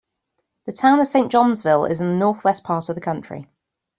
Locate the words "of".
0.99-1.05, 2.89-2.95